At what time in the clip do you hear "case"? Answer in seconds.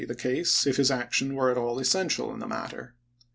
0.15-0.65